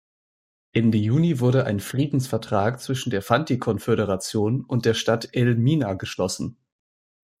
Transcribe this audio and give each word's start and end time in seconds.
Ende 0.71 0.97
Juni 0.97 1.39
wurde 1.41 1.65
ein 1.65 1.79
Friedensvertrag 1.79 2.81
zwischen 2.81 3.11
der 3.11 3.21
Fanti-Konföderation 3.21 4.61
und 4.65 4.85
der 4.85 4.95
Stadt 4.95 5.29
Elmina 5.35 5.93
geschlossen. 5.93 6.57